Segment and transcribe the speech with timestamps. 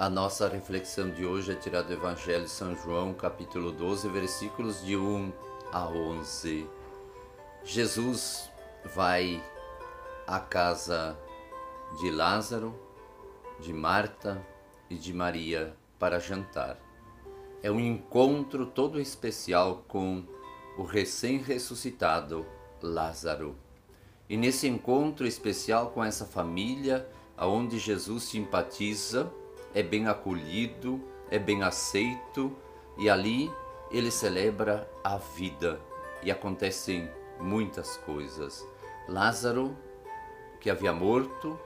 [0.00, 4.82] A nossa reflexão de hoje é tirada do Evangelho de São João, capítulo 12, versículos
[4.82, 5.30] de 1
[5.70, 6.66] a 11.
[7.62, 8.50] Jesus
[8.94, 9.44] vai
[10.26, 11.18] à casa
[12.00, 12.74] de Lázaro,
[13.60, 14.42] de Marta
[14.88, 16.78] e de Maria para jantar.
[17.62, 20.24] É um encontro todo especial com
[20.78, 22.46] o recém-ressuscitado
[22.80, 23.54] Lázaro.
[24.30, 27.06] E nesse encontro especial com essa família,
[27.36, 29.30] aonde Jesus simpatiza,
[29.74, 31.00] é bem acolhido,
[31.30, 32.56] é bem aceito
[32.98, 33.50] e ali
[33.90, 35.80] ele celebra a vida
[36.22, 38.66] e acontecem muitas coisas.
[39.08, 39.76] Lázaro,
[40.60, 41.58] que havia morto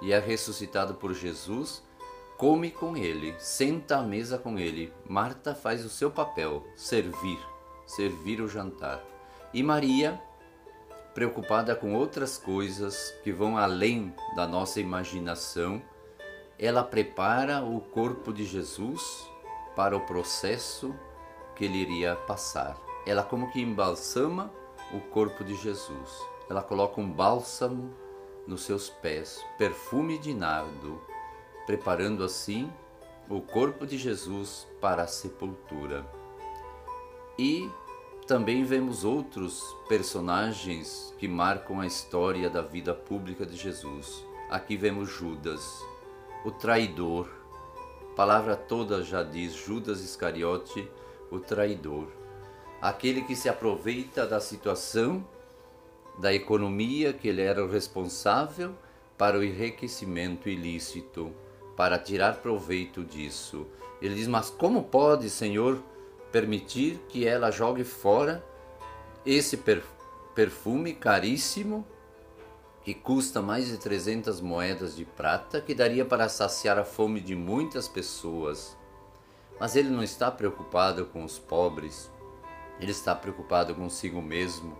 [0.00, 1.82] e é ressuscitado por Jesus,
[2.36, 4.92] come com ele, senta à mesa com ele.
[5.08, 7.38] Marta faz o seu papel, servir,
[7.86, 9.02] servir o jantar.
[9.54, 10.20] E Maria,
[11.14, 15.82] preocupada com outras coisas que vão além da nossa imaginação,
[16.58, 19.28] ela prepara o corpo de Jesus
[19.74, 20.94] para o processo
[21.54, 22.76] que ele iria passar.
[23.06, 24.50] Ela como que embalsama
[24.92, 26.22] o corpo de Jesus.
[26.48, 27.92] Ela coloca um bálsamo
[28.46, 31.00] nos seus pés, perfume de nardo,
[31.66, 32.70] preparando assim
[33.28, 36.04] o corpo de Jesus para a sepultura.
[37.38, 37.70] E
[38.26, 44.24] também vemos outros personagens que marcam a história da vida pública de Jesus.
[44.50, 45.82] Aqui vemos Judas,
[46.44, 47.28] o traidor.
[48.10, 50.88] A palavra toda já diz Judas Iscariote,
[51.30, 52.08] o traidor.
[52.80, 55.24] Aquele que se aproveita da situação,
[56.18, 58.74] da economia que ele era o responsável
[59.16, 61.32] para o enriquecimento ilícito,
[61.76, 63.66] para tirar proveito disso.
[64.00, 65.80] Ele diz: Mas como pode, Senhor,
[66.32, 68.44] permitir que ela jogue fora
[69.24, 69.58] esse
[70.34, 71.86] perfume caríssimo
[72.84, 77.34] que custa mais de 300 moedas de prata, que daria para saciar a fome de
[77.34, 78.76] muitas pessoas.
[79.60, 82.10] Mas ele não está preocupado com os pobres,
[82.80, 84.76] ele está preocupado consigo mesmo,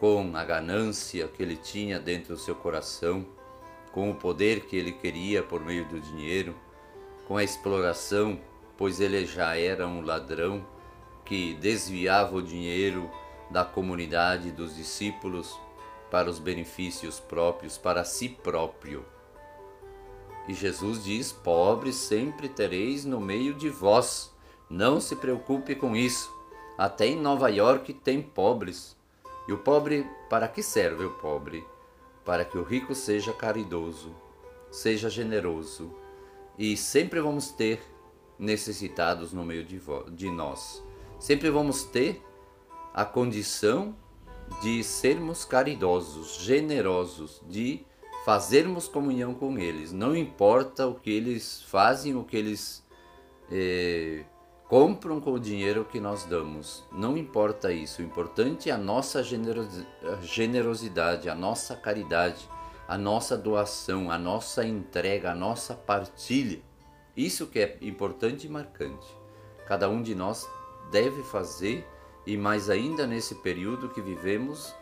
[0.00, 3.24] com a ganância que ele tinha dentro do seu coração,
[3.92, 6.56] com o poder que ele queria por meio do dinheiro,
[7.28, 8.40] com a exploração,
[8.76, 10.66] pois ele já era um ladrão
[11.24, 13.08] que desviava o dinheiro
[13.50, 15.58] da comunidade dos discípulos
[16.10, 19.04] para os benefícios próprios, para si próprio.
[20.48, 24.34] E Jesus diz: Pobres sempre tereis no meio de vós.
[24.70, 26.32] Não se preocupe com isso.
[26.76, 28.96] Até em Nova York tem pobres.
[29.46, 31.64] E o pobre, para que serve o pobre?
[32.24, 34.14] Para que o rico seja caridoso,
[34.70, 35.94] seja generoso.
[36.58, 37.80] E sempre vamos ter
[38.38, 39.80] necessitados no meio de,
[40.12, 40.82] de nós.
[41.18, 42.22] Sempre vamos ter
[42.94, 43.96] a condição
[44.62, 47.84] de sermos caridosos, generosos, de
[48.24, 49.92] fazermos comunhão com eles.
[49.92, 52.84] Não importa o que eles fazem, o que eles
[53.50, 54.24] eh,
[54.68, 56.84] compram com o dinheiro que nós damos.
[56.92, 58.02] Não importa isso.
[58.02, 59.22] O importante é a nossa
[60.22, 62.48] generosidade, a nossa caridade,
[62.86, 66.60] a nossa doação, a nossa entrega, a nossa partilha.
[67.16, 69.06] Isso que é importante e marcante.
[69.66, 70.48] Cada um de nós
[70.90, 71.86] deve fazer
[72.26, 74.74] e mais ainda nesse período que vivemos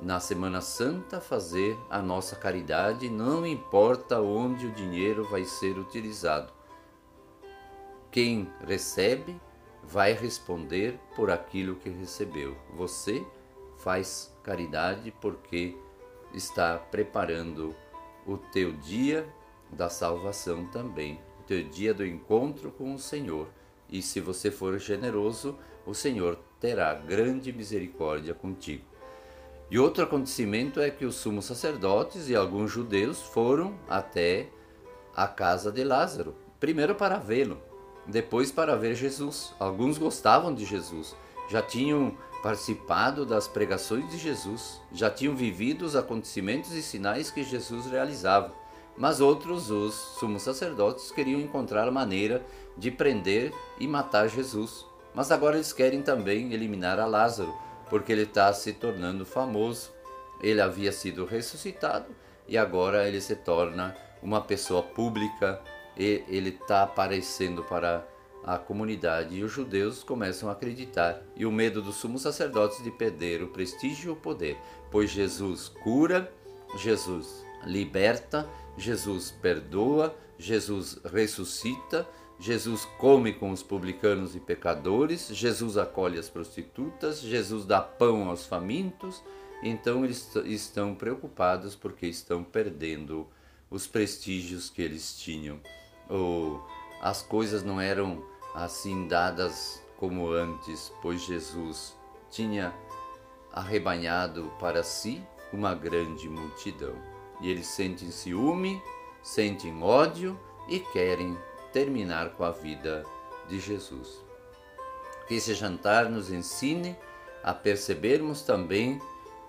[0.00, 6.52] na Semana Santa fazer a nossa caridade, não importa onde o dinheiro vai ser utilizado.
[8.10, 9.40] Quem recebe
[9.82, 12.56] vai responder por aquilo que recebeu.
[12.76, 13.24] Você
[13.78, 15.76] faz caridade porque
[16.32, 17.74] está preparando
[18.26, 19.26] o teu dia
[19.70, 23.48] da salvação também, o teu dia do encontro com o Senhor.
[23.88, 28.84] E se você for generoso, o Senhor terá grande misericórdia contigo.
[29.70, 34.48] E outro acontecimento é que os sumos sacerdotes e alguns judeus foram até
[35.16, 37.58] a casa de Lázaro, primeiro para vê-lo,
[38.06, 39.54] depois para ver Jesus.
[39.58, 41.16] Alguns gostavam de Jesus,
[41.48, 47.42] já tinham participado das pregações de Jesus, já tinham vivido os acontecimentos e sinais que
[47.42, 48.52] Jesus realizava.
[48.94, 52.44] Mas outros, os sumos sacerdotes, queriam encontrar maneira
[52.76, 54.86] de prender e matar Jesus.
[55.18, 57.52] Mas agora eles querem também eliminar a Lázaro,
[57.90, 59.90] porque ele está se tornando famoso.
[60.40, 62.06] Ele havia sido ressuscitado
[62.46, 65.60] e agora ele se torna uma pessoa pública,
[65.96, 68.06] e ele está aparecendo para
[68.44, 71.20] a comunidade e os judeus começam a acreditar.
[71.34, 74.56] E o medo dos sumos sacerdotes de perder o prestígio e o poder,
[74.88, 76.32] pois Jesus cura,
[76.76, 82.06] Jesus liberta, Jesus perdoa, Jesus ressuscita,
[82.40, 88.46] Jesus come com os publicanos e pecadores, Jesus acolhe as prostitutas, Jesus dá pão aos
[88.46, 89.22] famintos.
[89.62, 93.26] Então eles estão preocupados porque estão perdendo
[93.68, 95.60] os prestígios que eles tinham.
[96.08, 96.64] ou
[97.00, 98.24] as coisas não eram
[98.54, 101.96] assim dadas como antes, pois Jesus
[102.30, 102.74] tinha
[103.52, 106.94] arrebanhado para si uma grande multidão.
[107.40, 108.82] E eles sentem ciúme,
[109.22, 110.38] sentem ódio
[110.68, 111.36] e querem
[111.72, 113.04] terminar com a vida
[113.48, 114.24] de Jesus.
[115.26, 116.96] Que esse jantar nos ensine
[117.42, 119.00] a percebermos também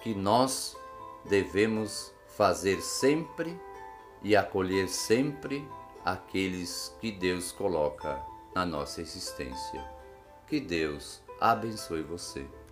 [0.02, 0.76] que nós
[1.26, 3.60] devemos fazer sempre
[4.24, 5.68] e acolher sempre
[6.04, 8.22] aqueles que Deus coloca
[8.54, 9.84] na nossa existência.
[10.48, 12.46] Que Deus abençoe você.